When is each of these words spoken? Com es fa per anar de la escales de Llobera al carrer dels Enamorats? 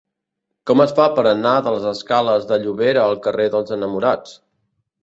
Com 0.69 0.81
es 0.85 0.93
fa 0.99 1.05
per 1.19 1.25
anar 1.33 1.51
de 1.67 1.75
la 1.75 1.93
escales 1.97 2.49
de 2.53 2.61
Llobera 2.65 3.05
al 3.07 3.17
carrer 3.29 3.51
dels 3.59 3.79
Enamorats? 3.79 4.37